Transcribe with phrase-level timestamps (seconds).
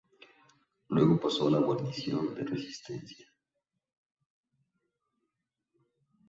[0.87, 3.27] Luego pasó a la guarnición de Resistencia.